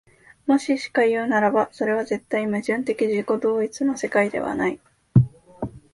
[0.47, 4.79] もししかいうならば、それは絶対矛盾的自己同一の世界ではない。